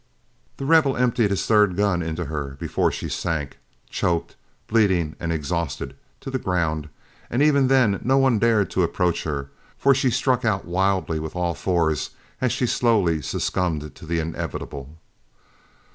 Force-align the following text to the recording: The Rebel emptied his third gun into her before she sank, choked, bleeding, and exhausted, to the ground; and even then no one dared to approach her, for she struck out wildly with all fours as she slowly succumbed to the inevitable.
The 0.57 0.65
Rebel 0.65 0.97
emptied 0.97 1.29
his 1.29 1.45
third 1.45 1.75
gun 1.77 2.01
into 2.01 2.25
her 2.25 2.57
before 2.59 2.91
she 2.91 3.07
sank, 3.07 3.59
choked, 3.87 4.35
bleeding, 4.65 5.15
and 5.19 5.31
exhausted, 5.31 5.95
to 6.21 6.31
the 6.31 6.39
ground; 6.39 6.89
and 7.29 7.43
even 7.43 7.67
then 7.67 7.99
no 8.03 8.17
one 8.17 8.39
dared 8.39 8.71
to 8.71 8.81
approach 8.81 9.25
her, 9.25 9.51
for 9.77 9.93
she 9.93 10.09
struck 10.09 10.43
out 10.43 10.65
wildly 10.65 11.19
with 11.19 11.35
all 11.35 11.53
fours 11.53 12.09
as 12.41 12.51
she 12.51 12.65
slowly 12.65 13.21
succumbed 13.21 13.93
to 13.93 14.05
the 14.07 14.17
inevitable. 14.17 14.97